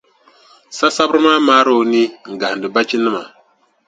Sasabira 0.77 1.19
maa 1.25 1.45
maari 1.47 1.71
o 1.79 1.81
nii 1.91 2.11
gahindi 2.39 2.67
bachinima. 2.75 3.21